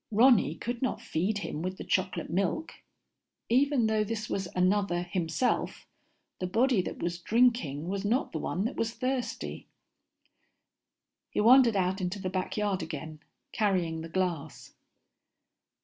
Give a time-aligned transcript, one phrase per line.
[0.09, 2.73] Ronny could not feed him with the chocolate milk.
[3.49, 5.85] Even though this was another himself,
[6.39, 9.67] the body that was drinking was not the one that was thirsty.
[11.29, 13.19] He wandered out into the backyard again,
[13.51, 14.73] carrying the glass.